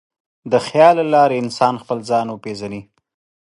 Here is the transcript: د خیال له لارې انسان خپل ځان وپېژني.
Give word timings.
د 0.51 0.53
خیال 0.67 0.95
له 1.01 1.05
لارې 1.13 1.35
انسان 1.43 1.73
خپل 1.83 1.97
ځان 2.09 2.27
وپېژني. 2.29 2.81